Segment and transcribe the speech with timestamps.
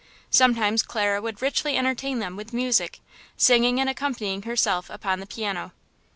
[0.31, 5.73] Sometimes Clara would richly entertain them with music–singing and accompanying herself upon the piano.